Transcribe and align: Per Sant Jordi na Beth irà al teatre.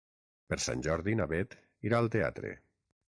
Per 0.53 0.57
Sant 0.67 0.81
Jordi 0.87 1.15
na 1.19 1.27
Beth 1.33 1.55
irà 1.91 2.01
al 2.01 2.11
teatre. 2.17 2.55